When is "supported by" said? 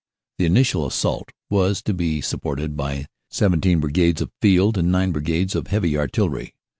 2.21-3.05